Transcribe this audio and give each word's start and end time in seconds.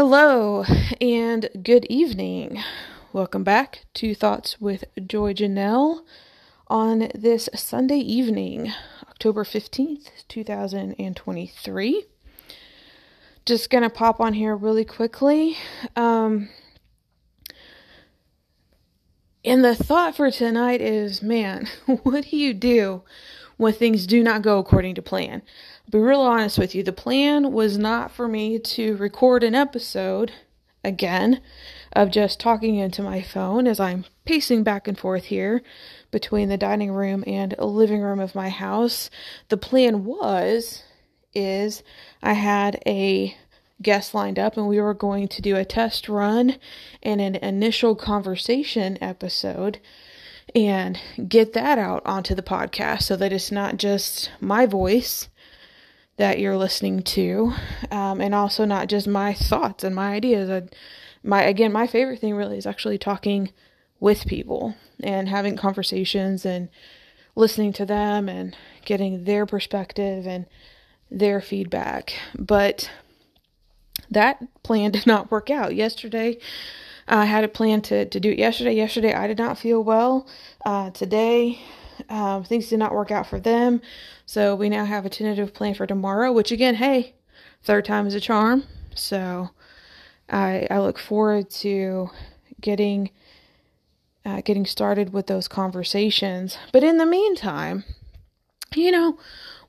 Hello 0.00 0.64
and 1.00 1.48
good 1.60 1.84
evening. 1.86 2.62
Welcome 3.12 3.42
back 3.42 3.86
to 3.94 4.14
Thoughts 4.14 4.60
with 4.60 4.84
Joy 5.04 5.34
Janelle 5.34 6.02
on 6.68 7.10
this 7.16 7.48
Sunday 7.52 7.98
evening, 7.98 8.72
October 9.08 9.42
15th, 9.42 10.10
2023. 10.28 12.04
Just 13.44 13.70
gonna 13.70 13.90
pop 13.90 14.20
on 14.20 14.34
here 14.34 14.54
really 14.54 14.84
quickly. 14.84 15.56
Um, 15.96 16.48
and 19.44 19.64
the 19.64 19.74
thought 19.74 20.14
for 20.14 20.30
tonight 20.30 20.80
is 20.80 21.22
man, 21.22 21.66
what 22.04 22.26
do 22.30 22.36
you 22.36 22.54
do 22.54 23.02
when 23.58 23.74
things 23.74 24.06
do 24.06 24.22
not 24.22 24.40
go 24.40 24.58
according 24.58 24.94
to 24.94 25.02
plan? 25.02 25.42
I'll 25.84 25.90
be 25.90 25.98
real 25.98 26.20
honest 26.20 26.58
with 26.58 26.74
you. 26.74 26.82
The 26.82 26.92
plan 26.92 27.52
was 27.52 27.76
not 27.76 28.10
for 28.10 28.26
me 28.26 28.58
to 28.58 28.96
record 28.96 29.44
an 29.44 29.54
episode 29.54 30.32
again 30.82 31.42
of 31.92 32.10
just 32.10 32.40
talking 32.40 32.76
into 32.76 33.02
my 33.02 33.22
phone 33.22 33.66
as 33.66 33.78
I'm 33.78 34.04
pacing 34.24 34.62
back 34.62 34.88
and 34.88 34.98
forth 34.98 35.26
here 35.26 35.62
between 36.10 36.48
the 36.48 36.56
dining 36.56 36.92
room 36.92 37.24
and 37.26 37.54
living 37.58 38.00
room 38.00 38.20
of 38.20 38.34
my 38.34 38.48
house. 38.48 39.10
The 39.48 39.56
plan 39.56 40.04
was 40.04 40.82
is 41.34 41.82
I 42.22 42.32
had 42.32 42.82
a 42.86 43.36
guest 43.80 44.14
lined 44.14 44.38
up 44.38 44.56
and 44.56 44.66
we 44.66 44.80
were 44.80 44.94
going 44.94 45.28
to 45.28 45.42
do 45.42 45.56
a 45.56 45.64
test 45.64 46.08
run 46.08 46.56
and 47.02 47.20
an 47.20 47.36
initial 47.36 47.94
conversation 47.94 48.98
episode 49.00 49.78
and 50.54 50.98
get 51.28 51.52
that 51.52 51.78
out 51.78 52.02
onto 52.04 52.34
the 52.34 52.42
podcast 52.42 53.02
so 53.02 53.16
that 53.16 53.32
it's 53.32 53.52
not 53.52 53.76
just 53.76 54.30
my 54.40 54.66
voice 54.66 55.28
that 56.16 56.38
you're 56.38 56.56
listening 56.56 57.02
to 57.02 57.52
um, 57.90 58.20
and 58.20 58.34
also 58.34 58.64
not 58.64 58.88
just 58.88 59.06
my 59.06 59.32
thoughts 59.32 59.84
and 59.84 59.94
my 59.94 60.12
ideas 60.12 60.50
I, 60.50 60.68
my 61.22 61.42
again 61.42 61.72
my 61.72 61.86
favorite 61.86 62.20
thing 62.20 62.34
really 62.34 62.58
is 62.58 62.66
actually 62.66 62.98
talking 62.98 63.52
with 64.00 64.26
people 64.26 64.74
and 65.02 65.28
having 65.28 65.56
conversations 65.56 66.44
and 66.44 66.68
listening 67.36 67.72
to 67.74 67.86
them 67.86 68.28
and 68.28 68.56
getting 68.84 69.24
their 69.24 69.46
perspective 69.46 70.26
and 70.26 70.46
their 71.10 71.40
feedback 71.40 72.14
but 72.36 72.90
that 74.10 74.42
plan 74.62 74.90
did 74.92 75.06
not 75.06 75.30
work 75.30 75.50
out. 75.50 75.74
Yesterday, 75.74 76.38
I 77.08 77.24
had 77.24 77.44
a 77.44 77.48
plan 77.48 77.80
to, 77.82 78.04
to 78.06 78.20
do 78.20 78.30
it 78.30 78.38
yesterday. 78.38 78.74
Yesterday, 78.74 79.14
I 79.14 79.26
did 79.26 79.38
not 79.38 79.58
feel 79.58 79.82
well. 79.82 80.26
Uh, 80.64 80.90
today, 80.90 81.60
um, 82.08 82.44
things 82.44 82.68
did 82.68 82.78
not 82.78 82.92
work 82.92 83.10
out 83.10 83.26
for 83.26 83.40
them. 83.40 83.80
So 84.26 84.54
we 84.54 84.68
now 84.68 84.84
have 84.84 85.06
a 85.06 85.10
tentative 85.10 85.54
plan 85.54 85.74
for 85.74 85.86
tomorrow, 85.86 86.32
which 86.32 86.52
again, 86.52 86.74
hey, 86.76 87.14
third 87.62 87.84
time 87.84 88.06
is 88.06 88.14
a 88.14 88.20
charm. 88.20 88.64
So 88.94 89.50
I, 90.28 90.66
I 90.70 90.80
look 90.80 90.98
forward 90.98 91.50
to 91.50 92.10
getting 92.60 93.10
uh, 94.24 94.42
getting 94.42 94.66
started 94.66 95.12
with 95.12 95.26
those 95.26 95.48
conversations. 95.48 96.58
But 96.72 96.84
in 96.84 96.98
the 96.98 97.06
meantime, 97.06 97.84
you 98.74 98.90
know, 98.90 99.18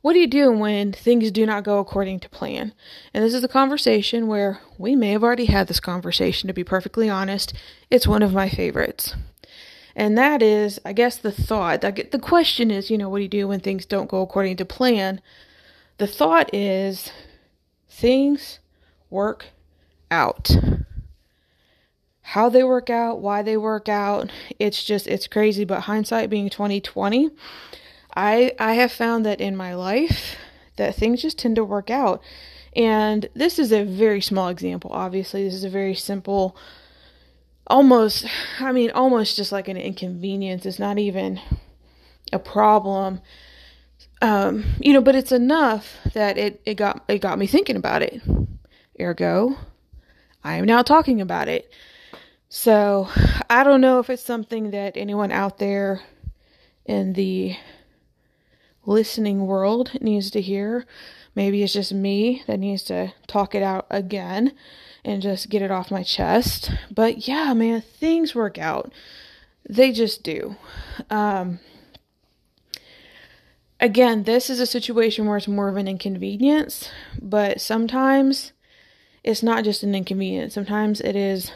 what 0.02 0.14
do 0.14 0.19
you 0.19 0.28
do 0.28 0.52
when 0.52 0.94
things 0.94 1.30
do 1.31 1.45
not 1.45 1.64
go 1.64 1.80
according 1.80 2.22
to 2.22 2.30
plan? 2.30 2.73
And 3.14 3.23
this 3.23 3.33
is 3.33 3.44
a 3.44 3.50
conversation 3.50 4.28
where 4.28 4.61
we 4.78 4.95
may 4.95 5.11
have 5.11 5.23
already 5.23 5.45
had 5.45 5.67
this 5.67 5.80
conversation, 5.80 6.47
to 6.47 6.53
be 6.53 6.64
perfectly 6.64 7.09
honest. 7.09 7.53
It's 7.89 8.08
one 8.08 8.23
of 8.23 8.33
my 8.33 8.50
favorites. 8.50 9.16
And 9.95 10.17
that 10.17 10.42
is, 10.42 10.80
I 10.86 10.94
guess, 10.94 11.17
the 11.17 11.31
thought. 11.31 11.81
The 11.81 12.20
question 12.22 12.72
is, 12.72 12.89
you 12.89 12.97
know, 12.97 13.09
what 13.09 13.17
do 13.17 13.23
you 13.23 13.30
do 13.30 13.47
when 13.50 13.59
things 13.59 13.86
don't 13.86 14.09
go 14.09 14.22
according 14.22 14.55
to 14.58 14.66
plan? 14.66 15.20
The 15.97 16.08
thought 16.08 16.54
is, 16.54 17.11
things 17.89 18.60
work 19.10 19.48
out. 20.10 20.55
How 22.21 22.48
they 22.48 22.64
work 22.64 22.89
out, 22.89 23.20
why 23.20 23.42
they 23.42 23.58
work 23.58 23.89
out, 23.89 24.31
it's 24.60 24.83
just, 24.83 25.08
it's 25.08 25.27
crazy. 25.27 25.66
But 25.66 25.81
hindsight 25.81 26.30
being 26.30 26.49
2020, 26.49 27.31
I 28.19 28.52
I 28.59 28.73
have 28.73 28.91
found 28.91 29.25
that 29.25 29.39
in 29.39 29.55
my 29.55 29.73
life 29.75 30.35
that 30.75 30.93
things 30.93 31.21
just 31.21 31.39
tend 31.39 31.55
to 31.55 31.63
work 31.63 31.89
out. 31.89 32.21
And 32.75 33.30
this 33.33 33.57
is 33.57 33.71
a 33.71 33.85
very 33.85 34.19
small 34.19 34.49
example. 34.49 34.91
Obviously, 34.93 35.43
this 35.43 35.53
is 35.53 35.63
a 35.63 35.69
very 35.69 35.95
simple 35.95 36.55
almost 37.67 38.25
I 38.59 38.71
mean 38.73 38.91
almost 38.91 39.37
just 39.37 39.53
like 39.53 39.69
an 39.69 39.77
inconvenience. 39.77 40.65
It's 40.65 40.80
not 40.80 40.99
even 40.99 41.39
a 42.33 42.39
problem. 42.39 43.21
Um, 44.21 44.65
you 44.81 44.91
know, 44.91 45.01
but 45.01 45.15
it's 45.15 45.31
enough 45.31 45.95
that 46.13 46.37
it, 46.37 46.61
it 46.65 46.75
got 46.75 47.05
it 47.07 47.19
got 47.19 47.39
me 47.39 47.47
thinking 47.47 47.77
about 47.77 48.01
it. 48.01 48.21
Ergo, 48.99 49.55
I 50.43 50.55
am 50.55 50.65
now 50.65 50.81
talking 50.81 51.21
about 51.21 51.47
it. 51.47 51.71
So 52.49 53.07
I 53.49 53.63
don't 53.63 53.80
know 53.80 53.99
if 53.99 54.09
it's 54.09 54.23
something 54.23 54.71
that 54.71 54.97
anyone 54.97 55.31
out 55.31 55.57
there 55.57 56.01
in 56.86 57.13
the 57.13 57.55
listening 58.89 59.45
world 59.45 59.92
needs 60.02 60.32
to 60.32 60.42
hear. 60.42 60.86
Maybe 61.36 61.64
it's 61.64 61.73
just 61.73 61.94
me 61.94 62.44
that 62.48 62.60
needs 62.60 62.83
to 62.83 63.14
talk 63.27 63.54
it 63.54 63.64
out 63.64 63.86
again 63.89 64.54
and 65.05 65.22
just 65.22 65.50
get 65.50 65.61
it 65.61 65.72
off 65.72 65.92
my 65.92 66.04
chest. 66.04 66.72
But 66.92 67.28
yeah, 67.28 67.54
man, 67.54 67.82
things 67.82 68.36
work 68.36 68.58
out. 68.58 68.92
They 69.70 69.92
just 69.92 70.23
do. 70.23 70.55
Um, 71.10 71.60
again, 73.80 74.23
this 74.23 74.49
is 74.49 74.60
a 74.60 74.66
situation 74.66 75.28
where 75.28 75.38
it's 75.38 75.48
more 75.48 75.70
of 75.70 75.78
an 75.78 75.88
inconvenience, 75.88 76.89
but 77.22 77.61
sometimes 77.61 78.54
it's 79.23 79.44
not 79.44 79.64
just 79.64 79.83
an 79.83 79.94
inconvenience. 79.94 80.55
Sometimes 80.55 80.99
it 80.99 81.16
is 81.16 81.52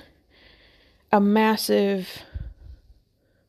a 1.12 1.20
massive, 1.20 2.24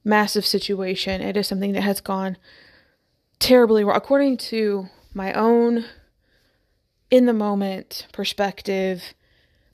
massive 0.02 0.46
situation. 0.46 1.20
It 1.20 1.36
is 1.36 1.46
something 1.46 1.72
that 1.72 1.82
has 1.82 2.00
gone 2.00 2.38
terribly 3.38 3.84
wrong. 3.84 3.96
According 3.96 4.36
to 4.38 4.88
my 5.12 5.32
own 5.32 5.84
in 7.10 7.26
the 7.26 7.32
moment 7.32 8.06
perspective 8.12 9.14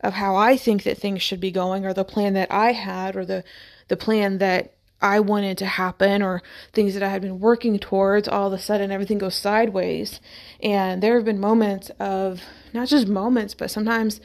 of 0.01 0.15
how 0.15 0.37
I 0.37 0.57
think 0.57 0.83
that 0.83 0.99
things 0.99 1.23
should 1.23 1.41
be 1.41 1.51
going, 1.51 1.85
or 1.85 1.93
the 1.93 2.05
plan 2.05 2.33
that 2.35 2.51
I 2.51 2.73
had, 2.73 3.17
or 3.17 3.25
the, 3.25 3.45
the 3.89 3.97
plan 3.97 4.39
that 4.39 4.75
I 5.03 5.21
wanted 5.21 5.59
to 5.59 5.67
happen, 5.67 6.23
or 6.23 6.43
things 6.73 6.95
that 6.95 7.03
I 7.03 7.09
had 7.09 7.23
been 7.23 7.41
working 7.41 7.79
towards, 7.79 8.29
all 8.29 8.47
of 8.47 8.53
a 8.53 8.59
sudden 8.59 8.91
everything 8.91 9.19
goes 9.19 9.35
sideways. 9.35 10.21
And 10.63 11.03
there 11.03 11.17
have 11.17 11.25
been 11.25 11.41
moments 11.41 11.91
of 12.01 12.43
not 12.73 12.89
just 12.89 13.09
moments, 13.09 13.55
but 13.55 13.71
sometimes, 13.71 14.21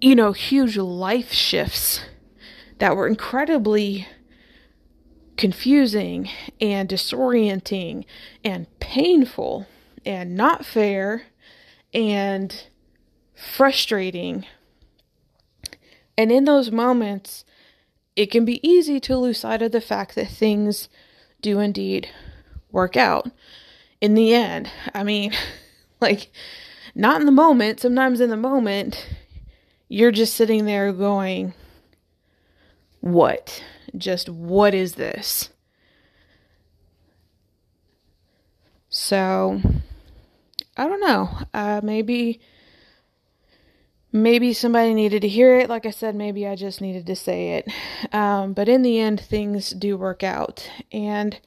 you 0.00 0.14
know, 0.14 0.32
huge 0.32 0.76
life 0.76 1.32
shifts 1.32 2.00
that 2.78 2.96
were 2.96 3.06
incredibly 3.06 4.06
confusing 5.40 6.28
and 6.60 6.86
disorienting 6.86 8.04
and 8.44 8.66
painful 8.78 9.66
and 10.04 10.36
not 10.36 10.66
fair 10.66 11.22
and 11.94 12.66
frustrating. 13.34 14.44
And 16.18 16.30
in 16.30 16.44
those 16.44 16.70
moments, 16.70 17.46
it 18.16 18.26
can 18.26 18.44
be 18.44 18.60
easy 18.68 19.00
to 19.00 19.16
lose 19.16 19.38
sight 19.38 19.62
of 19.62 19.72
the 19.72 19.80
fact 19.80 20.14
that 20.14 20.28
things 20.28 20.90
do 21.40 21.58
indeed 21.58 22.10
work 22.70 22.94
out 22.94 23.30
in 23.98 24.12
the 24.12 24.34
end. 24.34 24.70
I 24.94 25.02
mean, 25.04 25.32
like, 26.02 26.30
not 26.94 27.18
in 27.18 27.24
the 27.24 27.32
moment, 27.32 27.80
sometimes 27.80 28.20
in 28.20 28.28
the 28.28 28.36
moment, 28.36 29.08
you're 29.88 30.12
just 30.12 30.34
sitting 30.34 30.66
there 30.66 30.92
going, 30.92 31.54
What? 33.00 33.62
just 33.96 34.28
what 34.28 34.74
is 34.74 34.94
this? 34.94 35.50
So, 38.88 39.60
I 40.76 40.88
don't 40.88 41.00
know. 41.00 41.30
Uh, 41.54 41.80
maybe 41.82 42.40
maybe 44.12 44.52
somebody 44.52 44.94
needed 44.94 45.22
to 45.22 45.28
hear 45.28 45.56
it. 45.56 45.68
Like 45.68 45.86
I 45.86 45.90
said, 45.90 46.16
maybe 46.16 46.46
I 46.46 46.56
just 46.56 46.80
needed 46.80 47.06
to 47.06 47.14
say 47.14 47.52
it. 47.58 47.68
Um, 48.12 48.52
but 48.52 48.68
in 48.68 48.82
the 48.82 48.98
end, 48.98 49.20
things 49.20 49.70
do 49.70 49.96
work 49.96 50.24
out. 50.24 50.68
And 50.90 51.38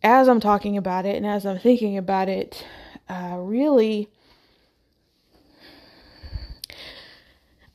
as 0.00 0.28
I'm 0.28 0.38
talking 0.38 0.76
about 0.76 1.04
it 1.04 1.16
and 1.16 1.26
as 1.26 1.44
I'm 1.44 1.58
thinking 1.58 1.98
about 1.98 2.28
it, 2.28 2.64
uh, 3.08 3.36
really, 3.38 4.08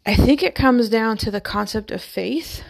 I 0.06 0.16
think 0.16 0.44
it 0.44 0.56
comes 0.56 0.90
down 0.90 1.18
to 1.18 1.32
the 1.32 1.42
concept 1.42 1.92
of 1.92 2.02
faith. 2.02 2.64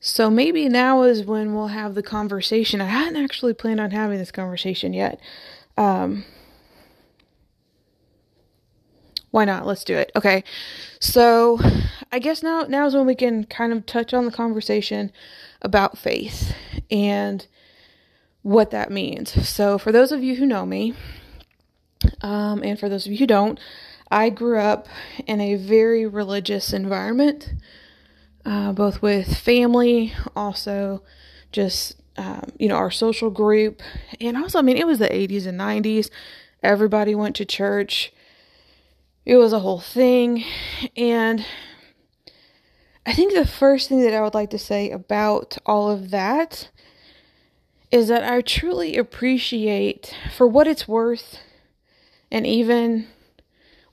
So 0.00 0.30
maybe 0.30 0.68
now 0.68 1.02
is 1.02 1.24
when 1.24 1.54
we'll 1.54 1.68
have 1.68 1.94
the 1.94 2.02
conversation. 2.02 2.80
I 2.80 2.86
hadn't 2.86 3.22
actually 3.22 3.54
planned 3.54 3.80
on 3.80 3.90
having 3.90 4.18
this 4.18 4.30
conversation 4.30 4.92
yet. 4.92 5.20
Um, 5.76 6.24
why 9.30 9.44
not? 9.44 9.66
Let's 9.66 9.84
do 9.84 9.96
it. 9.96 10.12
Okay. 10.16 10.44
So 11.00 11.58
I 12.10 12.18
guess 12.18 12.42
now 12.42 12.62
now 12.62 12.86
is 12.86 12.94
when 12.94 13.06
we 13.06 13.14
can 13.14 13.44
kind 13.44 13.72
of 13.72 13.84
touch 13.84 14.14
on 14.14 14.24
the 14.24 14.32
conversation 14.32 15.12
about 15.60 15.98
faith 15.98 16.54
and 16.90 17.46
what 18.42 18.70
that 18.70 18.90
means. 18.90 19.48
So 19.48 19.76
for 19.76 19.92
those 19.92 20.12
of 20.12 20.22
you 20.22 20.36
who 20.36 20.46
know 20.46 20.64
me, 20.64 20.94
um, 22.22 22.62
and 22.62 22.78
for 22.78 22.88
those 22.88 23.06
of 23.06 23.12
you 23.12 23.18
who 23.18 23.26
don't, 23.26 23.58
I 24.10 24.30
grew 24.30 24.58
up 24.58 24.88
in 25.26 25.40
a 25.40 25.54
very 25.56 26.06
religious 26.06 26.72
environment, 26.72 27.52
uh, 28.44 28.72
both 28.72 29.02
with 29.02 29.36
family, 29.36 30.14
also 30.34 31.02
just 31.52 32.00
um, 32.16 32.52
you 32.58 32.68
know 32.68 32.76
our 32.76 32.90
social 32.90 33.30
group, 33.30 33.82
and 34.20 34.36
also 34.36 34.58
I 34.58 34.62
mean 34.62 34.76
it 34.76 34.86
was 34.86 34.98
the 34.98 35.08
80s 35.08 35.46
and 35.46 35.60
90s. 35.60 36.10
Everybody 36.62 37.14
went 37.14 37.36
to 37.36 37.44
church. 37.44 38.12
It 39.24 39.36
was 39.36 39.52
a 39.52 39.60
whole 39.60 39.80
thing, 39.80 40.44
and 40.96 41.44
I 43.04 43.12
think 43.12 43.34
the 43.34 43.46
first 43.46 43.88
thing 43.88 44.02
that 44.02 44.14
I 44.14 44.22
would 44.22 44.34
like 44.34 44.50
to 44.50 44.58
say 44.58 44.90
about 44.90 45.58
all 45.66 45.90
of 45.90 46.10
that 46.10 46.70
is 47.90 48.08
that 48.08 48.22
I 48.22 48.40
truly 48.40 48.96
appreciate, 48.96 50.14
for 50.34 50.46
what 50.46 50.66
it's 50.66 50.88
worth, 50.88 51.40
and 52.30 52.46
even 52.46 53.06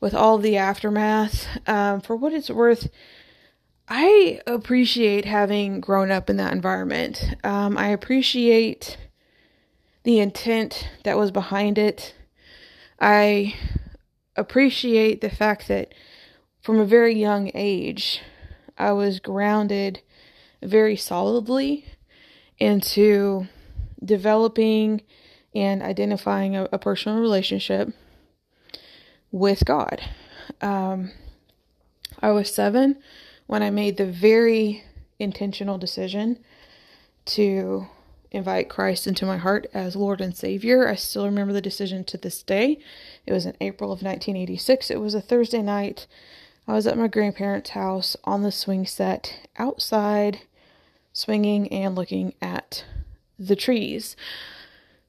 with 0.06 0.13
all 0.13 0.38
the 0.38 0.56
aftermath, 0.56 1.48
um, 1.66 2.00
for 2.00 2.16
what 2.16 2.31
it's 2.31 2.52
worth, 2.52 2.90
I 3.88 4.40
appreciate 4.46 5.25
having 5.25 5.81
grown 5.81 6.12
up 6.12 6.30
in 6.30 6.38
that 6.38 6.54
environment. 6.54 7.34
Um, 7.44 7.75
I 7.75 7.88
appreciate 7.88 8.98
the 10.04 10.19
intent 10.19 10.88
that 11.06 11.18
was 11.18 11.31
behind 11.31 11.80
it. 11.80 12.13
I 13.00 13.56
appreciate 14.36 15.22
the 15.22 15.31
fact 15.31 15.68
that 15.69 15.96
from 16.62 16.80
a 16.80 16.86
very 16.86 17.16
young 17.16 17.50
age, 17.56 18.22
I 18.78 18.92
was 18.92 19.19
grounded 19.19 20.01
very 20.62 20.98
solidly 20.98 21.84
into 22.60 23.48
developing 24.04 25.01
and 25.56 25.81
identifying 25.81 26.56
a, 26.56 26.69
a 26.72 26.78
personal 26.78 27.19
relationship 27.19 27.92
with 29.36 29.66
God. 29.66 30.02
Um, 30.62 31.12
I 32.22 32.32
was 32.32 32.56
seven 32.56 32.96
when 33.48 33.62
I 33.62 33.70
made 33.70 33.98
the 33.98 34.06
very 34.06 34.86
intentional 35.20 35.78
decision 35.78 36.40
to 37.26 37.88
invite 38.32 38.70
Christ 38.70 39.08
into 39.08 39.26
my 39.26 39.36
heart 39.36 39.68
as 39.74 39.98
Lord 39.98 40.22
and 40.22 40.36
Savior. 40.36 40.88
I 40.88 40.96
still 40.96 41.26
remember 41.26 41.52
the 41.52 41.62
decision 41.62 42.06
to 42.06 42.18
this 42.18 42.42
day. 42.44 42.80
It 43.26 43.34
was 43.34 43.46
in 43.46 43.58
April 43.60 43.92
of 43.92 44.02
1986. 44.02 44.90
It 44.90 45.02
was 45.02 45.14
a 45.14 45.22
Thursday 45.22 45.62
night. 45.62 46.08
I 46.66 46.72
was 46.72 46.88
at 46.88 46.98
my 46.98 47.10
grandparents' 47.10 47.72
house 47.72 48.16
on 48.24 48.42
the 48.42 48.54
swing 48.54 48.86
set 48.86 49.50
outside, 49.58 50.44
swinging 51.12 51.68
and 51.74 51.94
looking 51.94 52.36
at 52.42 52.86
the 53.38 53.58
trees. 53.58 54.16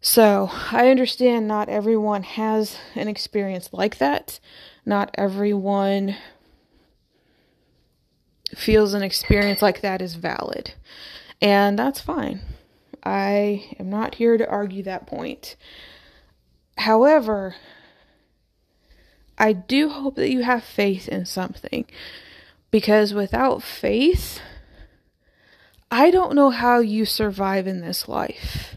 So 0.07 0.53
I 0.71 0.89
understand 0.91 1.49
not 1.49 1.69
everyone 1.69 2.23
has 2.23 2.79
an 2.95 3.09
experience 3.09 3.71
like 3.73 3.99
that. 3.99 4.39
Not 4.87 5.11
everyone 5.15 6.15
feels 8.55 8.95
an 8.95 9.03
experience 9.03 9.63
like 9.63 9.81
that 9.81 10.01
is 10.01 10.15
valid. 10.15 10.75
And 11.43 11.77
that's 11.77 12.01
fine. 12.01 12.41
I 13.03 13.69
am 13.81 13.91
not 13.91 14.15
here 14.15 14.39
to 14.39 14.49
argue 14.49 14.85
that 14.85 15.09
point. 15.09 15.57
However, 16.79 17.57
I 19.37 19.55
do 19.55 19.89
hope 19.89 20.15
that 20.15 20.31
you 20.31 20.45
have 20.45 20.63
faith 20.63 21.09
in 21.09 21.27
something. 21.27 21.85
Because 22.71 23.13
without 23.13 23.61
faith, 23.61 24.39
I 25.91 26.13
don't 26.13 26.37
know 26.37 26.51
how 26.51 26.79
you 26.79 27.05
survive 27.05 27.67
in 27.67 27.81
this 27.81 28.07
life 28.07 28.77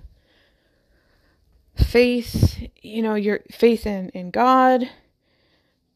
faith, 1.90 2.70
you 2.82 3.02
know, 3.02 3.16
your 3.16 3.40
faith 3.52 3.86
in, 3.88 4.10
in 4.10 4.32
God, 4.32 4.90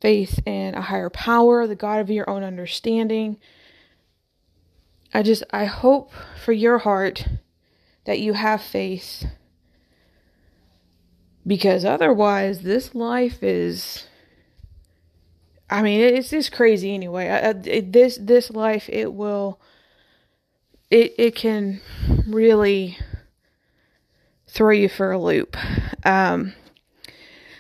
faith 0.02 0.40
in 0.46 0.76
a 0.76 0.82
higher 0.82 1.10
power, 1.10 1.68
the 1.68 1.76
God 1.76 2.00
of 2.00 2.10
your 2.10 2.30
own 2.30 2.44
understanding. 2.44 3.38
I 5.14 5.22
just, 5.22 5.44
I 5.52 5.66
hope 5.66 6.12
for 6.44 6.52
your 6.52 6.80
heart 6.80 7.28
that 8.06 8.20
you 8.20 8.34
have 8.34 8.62
faith 8.62 9.26
because 11.46 11.86
otherwise, 11.86 12.62
this 12.62 12.96
life 12.96 13.44
is. 13.44 14.08
I 15.70 15.82
mean, 15.82 16.02
it's 16.02 16.30
just 16.30 16.52
crazy 16.52 16.94
anyway. 16.94 17.30
I, 17.30 17.54
this 17.54 18.18
this 18.22 18.50
life, 18.52 18.90
it 18.90 19.14
will. 19.14 19.60
It 20.90 21.14
it 21.18 21.36
can 21.36 21.82
really 22.28 22.98
throw 24.48 24.72
you 24.72 24.88
for 24.88 25.12
a 25.12 25.20
loop. 25.20 25.58
Um, 26.06 26.54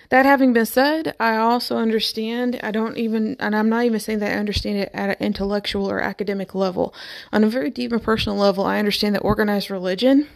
that 0.10 0.28
having 0.28 0.54
been 0.54 0.68
said, 0.68 1.16
I 1.19 1.38
also 1.38 1.78
understand, 1.78 2.60
I 2.62 2.69
don't 2.69 2.98
even, 2.98 3.36
and 3.40 3.56
I'm 3.56 3.68
not 3.68 3.86
even 3.86 4.00
saying 4.00 4.19
that 4.19 4.34
I 4.34 4.40
understand 4.40 4.78
it 4.78 4.92
at 4.94 5.10
an 5.10 5.16
intellectual 5.19 5.90
or 5.90 6.01
academic 6.01 6.54
level. 6.54 6.94
On 7.31 7.44
a 7.44 7.50
very 7.50 7.72
deep 7.72 7.92
and 7.92 8.04
personal 8.04 8.38
level, 8.38 8.63
I 8.63 8.78
understand 8.78 9.16
that 9.16 9.22
organized 9.22 9.72
religion 9.72 10.28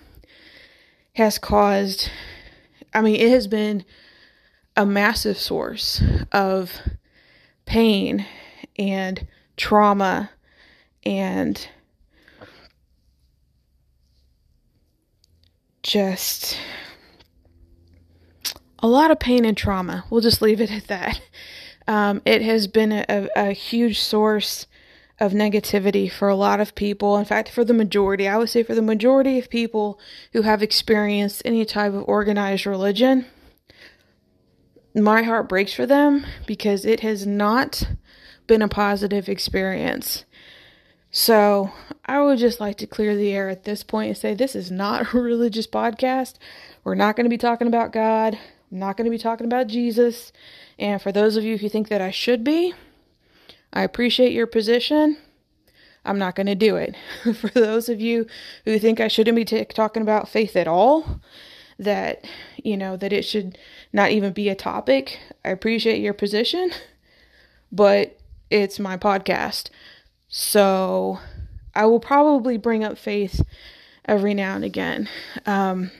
has 1.14 1.38
caused, 1.38 2.10
I 2.92 3.02
mean, 3.02 3.18
it 3.18 3.30
has 3.30 3.46
been 3.46 3.86
a 4.76 4.84
massive 4.84 5.38
source 5.38 6.02
of 6.32 6.72
pain 7.66 8.26
and 8.80 9.28
trauma 9.58 10.32
and 11.04 11.68
just 15.84 16.58
a 18.80 18.88
lot 18.88 19.12
of 19.12 19.20
pain 19.20 19.46
and 19.46 19.58
trauma. 19.58 20.06
We'll 20.10 20.22
just 20.22 20.42
leave 20.42 20.62
it 20.62 20.72
at 20.72 20.88
that. 20.88 21.22
Um, 21.88 22.22
it 22.26 22.42
has 22.42 22.68
been 22.68 22.92
a, 22.92 23.30
a, 23.36 23.52
huge 23.54 24.00
source 24.00 24.68
of 25.20 25.32
negativity 25.32 26.12
for 26.12 26.28
a 26.28 26.36
lot 26.36 26.60
of 26.60 26.76
people. 26.76 27.18
In 27.18 27.24
fact, 27.24 27.50
for 27.50 27.64
the 27.64 27.74
majority, 27.74 28.28
I 28.28 28.38
would 28.38 28.50
say 28.50 28.62
for 28.62 28.76
the 28.76 28.82
majority 28.82 29.40
of 29.40 29.50
people 29.50 29.98
who 30.34 30.42
have 30.42 30.62
experienced 30.62 31.42
any 31.46 31.64
type 31.64 31.94
of 31.94 32.04
organized 32.06 32.66
religion, 32.66 33.26
my 34.94 35.24
heart 35.24 35.48
breaks 35.48 35.74
for 35.74 35.86
them 35.86 36.26
because 36.46 36.86
it 36.86 37.00
has 37.00 37.26
not 37.26 37.88
been 38.48 38.62
a 38.62 38.68
positive 38.68 39.30
experience. 39.30 40.26
So 41.10 41.72
I 42.06 42.22
would 42.22 42.38
just 42.38 42.60
like 42.60 42.78
to 42.78 42.88
clear 42.88 43.16
the 43.16 43.32
air 43.34 43.50
at 43.50 43.64
this 43.64 43.84
point 43.84 44.10
and 44.10 44.18
say 44.18 44.34
this 44.34 44.56
is 44.56 44.72
not 44.72 45.14
a 45.14 45.18
religious 45.22 45.68
podcast. 45.68 46.36
We're 46.84 46.96
not 46.96 47.16
going 47.16 47.26
to 47.26 47.30
be 47.30 47.38
talking 47.38 47.68
about 47.68 47.94
God. 47.94 48.38
I'm 48.72 48.80
not 48.80 48.98
going 48.98 49.06
to 49.06 49.12
be 49.12 49.18
talking 49.18 49.46
about 49.46 49.68
Jesus. 49.68 50.32
And 50.78 51.02
for 51.02 51.12
those 51.12 51.38
of 51.38 51.44
you 51.44 51.58
who 51.58 51.70
think 51.70 51.90
that 51.90 52.02
I 52.02 52.12
should 52.12 52.44
be, 52.44 52.74
I 53.72 53.84
appreciate 53.84 54.34
your 54.34 54.48
position. 54.48 55.18
I'm 56.06 56.20
not 56.20 56.36
going 56.36 56.48
to 56.48 56.56
do 56.56 56.76
it. 56.78 56.96
for 57.36 57.50
those 57.50 57.90
of 57.90 58.00
you 58.00 58.28
who 58.66 58.80
think 58.80 59.00
I 59.00 59.08
shouldn't 59.08 59.36
be 59.36 59.46
t- 59.46 59.66
talking 59.66 60.02
about 60.02 60.30
faith 60.30 60.56
at 60.56 60.68
all, 60.68 61.22
that, 61.80 62.26
you 62.64 62.78
know, 62.78 62.98
that 62.98 63.14
it 63.14 63.24
should 63.24 63.58
not 63.94 64.12
even 64.12 64.34
be 64.34 64.50
a 64.50 64.56
topic, 64.56 65.20
I 65.46 65.50
appreciate 65.50 66.02
your 66.02 66.14
position, 66.14 66.72
but 67.72 68.18
it's 68.50 68.80
my 68.80 68.98
podcast. 68.98 69.70
So 70.28 71.20
I 71.76 71.86
will 71.86 72.00
probably 72.00 72.58
bring 72.58 72.84
up 72.84 72.98
faith 72.98 73.44
every 74.06 74.34
now 74.34 74.56
and 74.56 74.64
again. 74.64 75.10
Um, 75.46 75.92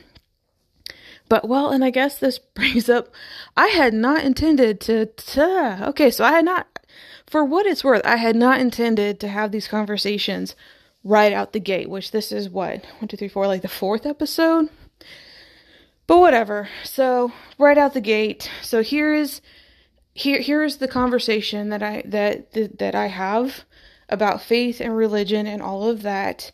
but 1.30 1.48
well, 1.48 1.70
and 1.70 1.84
I 1.84 1.90
guess 1.90 2.18
this 2.18 2.40
brings 2.56 2.90
up 2.90 3.10
I 3.56 3.68
had 3.68 3.94
not 3.94 4.24
intended 4.24 4.80
to, 4.82 5.06
to 5.06 5.88
okay, 5.90 6.12
so 6.12 6.24
I 6.24 6.32
had 6.32 6.46
not 6.46 6.68
for 7.28 7.44
what 7.44 7.66
it's 7.66 7.84
worth, 7.84 8.06
I 8.06 8.16
had 8.16 8.36
not 8.36 8.60
intended 8.60 9.20
to 9.20 9.28
have 9.28 9.52
these 9.52 9.68
conversations 9.68 10.56
right 11.04 11.34
out 11.34 11.54
the 11.54 11.60
gate, 11.60 11.90
which 11.90 12.12
this 12.12 12.32
is 12.32 12.50
what, 12.50 12.86
one, 13.00 13.08
two, 13.08 13.18
three, 13.18 13.28
four, 13.28 13.48
like 13.48 13.62
the 13.62 13.68
fourth 13.68 14.06
episode. 14.06 14.70
But 16.08 16.20
whatever. 16.20 16.70
So 16.86 17.34
right 17.58 17.78
out 17.78 17.94
the 17.94 18.02
gate. 18.02 18.50
So 18.62 18.82
here 18.82 19.14
is 19.14 19.42
here 20.14 20.40
here 20.40 20.64
is 20.64 20.78
the 20.78 20.88
conversation 20.88 21.70
that 21.70 21.84
I 21.84 22.02
that 22.06 22.54
that, 22.54 22.80
that 22.80 22.96
I 22.96 23.08
have 23.08 23.66
about 24.10 24.42
faith 24.42 24.80
and 24.80 24.96
religion 24.96 25.46
and 25.46 25.62
all 25.62 25.90
of 25.90 26.02
that. 26.04 26.54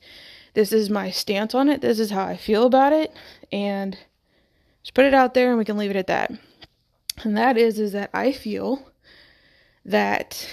This 0.55 0.71
is 0.71 0.89
my 0.89 1.11
stance 1.11 1.53
on 1.53 1.69
it. 1.69 1.81
This 1.81 1.99
is 1.99 2.09
how 2.09 2.25
I 2.25 2.35
feel 2.35 2.65
about 2.65 2.93
it. 2.93 3.13
And 3.51 3.97
just 4.83 4.93
put 4.93 5.05
it 5.05 5.13
out 5.13 5.33
there 5.33 5.49
and 5.49 5.57
we 5.57 5.65
can 5.65 5.77
leave 5.77 5.89
it 5.89 5.95
at 5.95 6.07
that. 6.07 6.31
And 7.23 7.35
that 7.37 7.57
is 7.57 7.79
is 7.79 7.93
that 7.93 8.09
I 8.13 8.31
feel 8.31 8.91
that 9.85 10.47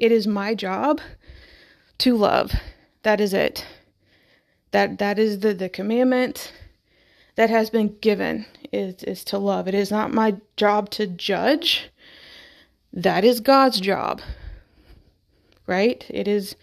it 0.00 0.12
is 0.12 0.26
my 0.26 0.54
job 0.54 1.00
to 1.98 2.16
love. 2.16 2.52
That 3.02 3.20
is 3.20 3.32
it. 3.32 3.64
That 4.72 4.98
that 4.98 5.18
is 5.18 5.40
the, 5.40 5.54
the 5.54 5.68
commandment 5.68 6.52
that 7.36 7.50
has 7.50 7.70
been 7.70 7.96
given 8.00 8.46
is 8.72 9.02
is 9.04 9.24
to 9.24 9.38
love. 9.38 9.68
It 9.68 9.74
is 9.74 9.90
not 9.90 10.12
my 10.12 10.36
job 10.56 10.90
to 10.90 11.06
judge. 11.06 11.88
That 12.92 13.24
is 13.24 13.40
God's 13.40 13.80
job 13.80 14.20
right? 15.66 16.04
It 16.08 16.28
is 16.28 16.56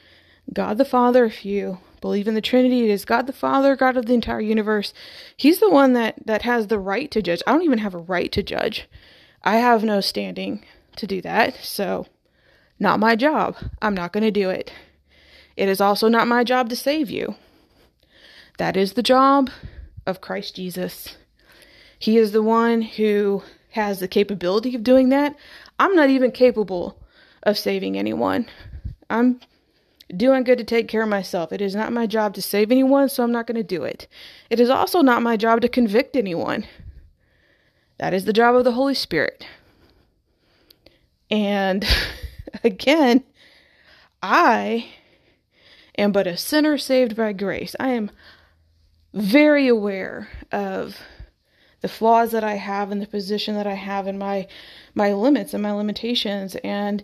God 0.51 0.77
the 0.77 0.85
Father. 0.85 1.25
If 1.25 1.45
you 1.45 1.79
believe 2.03 2.27
in 2.27 2.33
the 2.33 2.41
Trinity, 2.41 2.83
it 2.83 2.89
is 2.89 3.05
God 3.05 3.27
the 3.27 3.33
Father, 3.33 3.77
God 3.77 3.95
of 3.95 4.07
the 4.07 4.13
entire 4.13 4.41
universe. 4.41 4.93
He's 5.37 5.61
the 5.61 5.69
one 5.69 5.93
that 5.93 6.15
that 6.25 6.41
has 6.41 6.67
the 6.67 6.77
right 6.77 7.09
to 7.11 7.21
judge. 7.21 7.41
I 7.47 7.53
don't 7.53 7.63
even 7.63 7.77
have 7.77 7.93
a 7.93 7.97
right 7.97 8.29
to 8.33 8.43
judge. 8.43 8.89
I 9.41 9.55
have 9.55 9.85
no 9.85 10.01
standing 10.01 10.65
to 10.97 11.07
do 11.07 11.21
that. 11.21 11.55
So, 11.63 12.07
not 12.77 12.99
my 12.99 13.15
job. 13.15 13.55
I'm 13.81 13.93
not 13.93 14.11
going 14.11 14.25
to 14.25 14.31
do 14.31 14.49
it. 14.49 14.73
It 15.55 15.69
is 15.69 15.79
also 15.79 16.09
not 16.09 16.27
my 16.27 16.43
job 16.43 16.69
to 16.71 16.75
save 16.75 17.09
you. 17.09 17.35
That 18.57 18.75
is 18.75 18.93
the 18.93 19.01
job 19.01 19.49
of 20.05 20.19
Christ 20.19 20.57
Jesus. 20.57 21.15
He 21.97 22.17
is 22.17 22.33
the 22.33 22.43
one 22.43 22.81
who 22.81 23.43
has 23.71 24.01
the 24.01 24.09
capability 24.09 24.75
of 24.75 24.83
doing 24.83 25.07
that. 25.09 25.37
I'm 25.79 25.95
not 25.95 26.09
even 26.09 26.31
capable 26.31 27.01
of 27.43 27.57
saving 27.57 27.97
anyone. 27.97 28.49
I'm 29.09 29.39
doing 30.15 30.43
good 30.43 30.57
to 30.57 30.63
take 30.63 30.87
care 30.87 31.03
of 31.03 31.09
myself. 31.09 31.51
It 31.51 31.61
is 31.61 31.75
not 31.75 31.93
my 31.93 32.05
job 32.05 32.33
to 32.35 32.41
save 32.41 32.71
anyone, 32.71 33.09
so 33.09 33.23
I'm 33.23 33.31
not 33.31 33.47
going 33.47 33.55
to 33.55 33.63
do 33.63 33.83
it. 33.83 34.07
It 34.49 34.59
is 34.59 34.69
also 34.69 35.01
not 35.01 35.23
my 35.23 35.37
job 35.37 35.61
to 35.61 35.69
convict 35.69 36.15
anyone. 36.15 36.65
That 37.97 38.13
is 38.13 38.25
the 38.25 38.33
job 38.33 38.55
of 38.55 38.63
the 38.63 38.73
Holy 38.73 38.95
Spirit. 38.95 39.45
And 41.29 41.85
again, 42.63 43.23
I 44.21 44.87
am 45.97 46.11
but 46.11 46.27
a 46.27 46.37
sinner 46.37 46.77
saved 46.77 47.15
by 47.15 47.33
grace. 47.33 47.75
I 47.79 47.89
am 47.89 48.11
very 49.13 49.67
aware 49.67 50.29
of 50.51 50.97
the 51.81 51.87
flaws 51.87 52.31
that 52.31 52.43
I 52.43 52.55
have 52.55 52.91
and 52.91 53.01
the 53.01 53.07
position 53.07 53.55
that 53.55 53.67
I 53.67 53.73
have 53.73 54.07
and 54.07 54.17
my 54.17 54.47
my 54.95 55.11
limits 55.11 55.53
and 55.53 55.61
my 55.61 55.71
limitations 55.71 56.55
and 56.63 57.03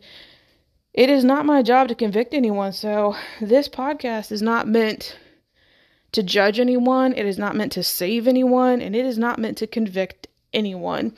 it 0.94 1.10
is 1.10 1.24
not 1.24 1.46
my 1.46 1.62
job 1.62 1.88
to 1.88 1.96
convict 1.96 2.34
anyone. 2.34 2.72
So 2.74 3.16
this 3.40 3.70
podcast 3.70 4.32
is 4.32 4.42
not 4.42 4.68
meant 4.68 5.18
to 6.12 6.24
judge 6.24 6.60
anyone. 6.60 7.14
It 7.14 7.26
is 7.26 7.38
not 7.38 7.56
meant 7.56 7.72
to 7.74 7.84
save 7.84 8.28
anyone 8.28 8.82
and 8.82 8.96
it 8.96 9.06
is 9.06 9.18
not 9.18 9.40
meant 9.40 9.58
to 9.60 9.68
convict 9.68 10.28
anyone 10.54 11.14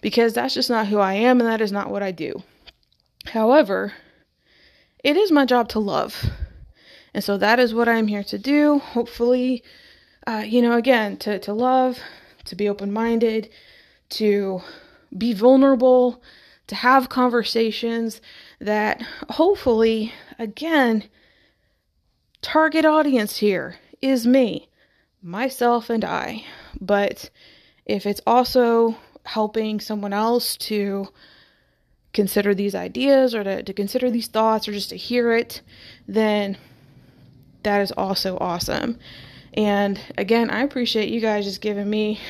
because 0.00 0.34
that's 0.34 0.54
just 0.54 0.68
not 0.68 0.88
who 0.88 0.98
I 0.98 1.14
am 1.14 1.40
and 1.40 1.48
that 1.48 1.60
is 1.60 1.72
not 1.72 1.90
what 1.90 2.02
I 2.02 2.10
do. 2.10 2.42
However, 3.26 3.92
it 5.04 5.16
is 5.16 5.30
my 5.30 5.44
job 5.44 5.68
to 5.70 5.78
love. 5.78 6.24
And 7.14 7.22
so 7.22 7.38
that 7.38 7.60
is 7.60 7.74
what 7.74 7.88
I'm 7.88 8.08
here 8.08 8.24
to 8.24 8.38
do. 8.38 8.78
Hopefully, 8.78 9.62
uh, 10.26 10.42
you 10.46 10.62
know, 10.62 10.76
again, 10.76 11.16
to, 11.18 11.38
to 11.40 11.52
love, 11.52 11.98
to 12.46 12.56
be 12.56 12.68
open 12.68 12.92
minded, 12.92 13.50
to 14.10 14.62
be 15.16 15.32
vulnerable, 15.32 16.22
to 16.68 16.74
have 16.74 17.08
conversations 17.08 18.20
that 18.62 19.02
hopefully, 19.30 20.12
again, 20.38 21.04
target 22.40 22.84
audience 22.84 23.38
here 23.38 23.76
is 24.00 24.26
me, 24.26 24.68
myself, 25.20 25.90
and 25.90 26.04
I. 26.04 26.44
But 26.80 27.30
if 27.84 28.06
it's 28.06 28.20
also 28.26 28.96
helping 29.24 29.80
someone 29.80 30.12
else 30.12 30.56
to 30.56 31.08
consider 32.12 32.54
these 32.54 32.74
ideas 32.74 33.34
or 33.34 33.42
to, 33.42 33.62
to 33.62 33.72
consider 33.72 34.10
these 34.10 34.28
thoughts 34.28 34.68
or 34.68 34.72
just 34.72 34.90
to 34.90 34.96
hear 34.96 35.32
it, 35.32 35.60
then 36.06 36.56
that 37.64 37.80
is 37.80 37.92
also 37.92 38.38
awesome. 38.38 38.98
And 39.54 40.00
again, 40.16 40.50
I 40.50 40.62
appreciate 40.62 41.08
you 41.08 41.20
guys 41.20 41.44
just 41.44 41.60
giving 41.60 41.90
me 41.90 42.20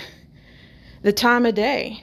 the 1.03 1.13
time 1.13 1.45
of 1.45 1.55
day 1.55 2.03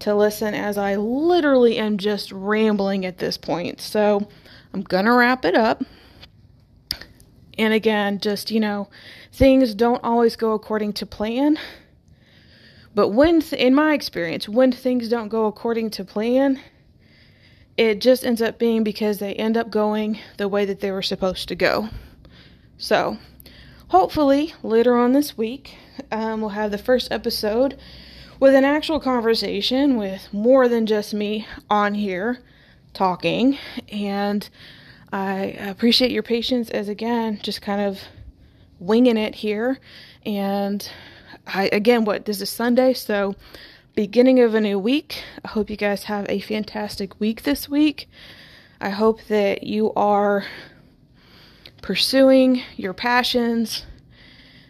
to 0.00 0.14
listen 0.14 0.54
as 0.54 0.78
I 0.78 0.96
literally 0.96 1.76
am 1.78 1.98
just 1.98 2.32
rambling 2.32 3.04
at 3.04 3.18
this 3.18 3.36
point. 3.36 3.80
So 3.80 4.28
I'm 4.72 4.82
going 4.82 5.04
to 5.04 5.12
wrap 5.12 5.44
it 5.44 5.54
up. 5.54 5.82
And 7.58 7.74
again, 7.74 8.20
just, 8.20 8.50
you 8.50 8.60
know, 8.60 8.88
things 9.32 9.74
don't 9.74 10.02
always 10.02 10.36
go 10.36 10.52
according 10.52 10.94
to 10.94 11.06
plan. 11.06 11.58
But 12.94 13.08
when, 13.08 13.40
th- 13.40 13.60
in 13.60 13.74
my 13.74 13.94
experience, 13.94 14.48
when 14.48 14.72
things 14.72 15.08
don't 15.08 15.28
go 15.28 15.46
according 15.46 15.90
to 15.90 16.04
plan, 16.04 16.60
it 17.76 18.00
just 18.00 18.24
ends 18.24 18.42
up 18.42 18.58
being 18.58 18.82
because 18.82 19.18
they 19.18 19.34
end 19.34 19.56
up 19.56 19.70
going 19.70 20.18
the 20.38 20.48
way 20.48 20.64
that 20.64 20.80
they 20.80 20.90
were 20.90 21.02
supposed 21.02 21.48
to 21.48 21.54
go. 21.54 21.88
So, 22.78 23.18
hopefully, 23.88 24.54
later 24.62 24.96
on 24.96 25.12
this 25.12 25.36
week, 25.36 25.76
um, 26.10 26.40
we'll 26.40 26.50
have 26.50 26.70
the 26.70 26.78
first 26.78 27.12
episode 27.12 27.78
with 28.40 28.54
an 28.54 28.64
actual 28.64 28.98
conversation 28.98 29.96
with 29.96 30.32
more 30.32 30.66
than 30.66 30.86
just 30.86 31.12
me 31.12 31.46
on 31.68 31.94
here 31.94 32.40
talking. 32.94 33.58
And 33.92 34.48
I 35.12 35.56
appreciate 35.58 36.10
your 36.10 36.22
patience 36.22 36.70
as, 36.70 36.88
again, 36.88 37.38
just 37.42 37.60
kind 37.60 37.82
of 37.82 38.00
winging 38.78 39.18
it 39.18 39.36
here. 39.36 39.78
And 40.24 40.90
I, 41.46 41.68
again, 41.70 42.04
what 42.04 42.24
this 42.24 42.40
is 42.40 42.48
Sunday, 42.48 42.94
so 42.94 43.34
beginning 43.94 44.40
of 44.40 44.54
a 44.54 44.60
new 44.60 44.78
week. 44.78 45.22
I 45.44 45.48
hope 45.48 45.68
you 45.68 45.76
guys 45.76 46.04
have 46.04 46.24
a 46.28 46.40
fantastic 46.40 47.20
week 47.20 47.42
this 47.42 47.68
week. 47.68 48.08
I 48.80 48.90
hope 48.90 49.24
that 49.26 49.64
you 49.64 49.92
are 49.94 50.46
pursuing 51.82 52.62
your 52.76 52.94
passions, 52.94 53.84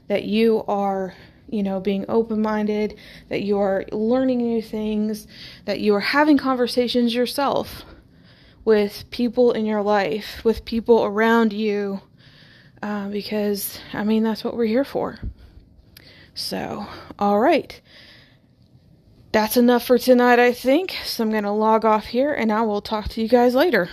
that 0.08 0.24
you 0.24 0.64
are, 0.66 1.14
you 1.50 1.62
know, 1.62 1.80
being 1.80 2.04
open 2.08 2.40
minded, 2.40 2.98
that 3.28 3.42
you 3.42 3.58
are 3.58 3.84
learning 3.92 4.38
new 4.38 4.62
things, 4.62 5.26
that 5.64 5.80
you 5.80 5.94
are 5.94 6.00
having 6.00 6.38
conversations 6.38 7.14
yourself 7.14 7.84
with 8.64 9.04
people 9.10 9.52
in 9.52 9.66
your 9.66 9.82
life, 9.82 10.44
with 10.44 10.64
people 10.64 11.04
around 11.04 11.52
you, 11.52 12.00
uh, 12.82 13.08
because, 13.08 13.78
I 13.92 14.04
mean, 14.04 14.22
that's 14.22 14.44
what 14.44 14.56
we're 14.56 14.66
here 14.66 14.84
for. 14.84 15.18
So, 16.34 16.86
all 17.18 17.38
right. 17.40 17.80
That's 19.32 19.56
enough 19.56 19.84
for 19.84 19.98
tonight, 19.98 20.38
I 20.38 20.52
think. 20.52 20.96
So 21.04 21.22
I'm 21.22 21.30
going 21.30 21.44
to 21.44 21.52
log 21.52 21.84
off 21.84 22.06
here 22.06 22.32
and 22.32 22.50
I 22.50 22.62
will 22.62 22.80
talk 22.80 23.08
to 23.10 23.22
you 23.22 23.28
guys 23.28 23.54
later. 23.54 23.88